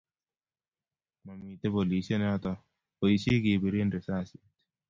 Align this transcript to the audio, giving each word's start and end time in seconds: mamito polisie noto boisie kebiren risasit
mamito 1.25 1.67
polisie 1.77 2.15
noto 2.19 2.51
boisie 2.97 3.35
kebiren 3.43 3.93
risasit 3.95 4.43